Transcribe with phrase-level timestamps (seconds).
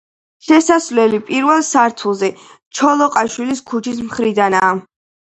[0.45, 2.29] შესასვლელი პირველ სართულზე,
[2.79, 4.73] ჩოლოყაშვილის ქუჩის მხრიდანაა.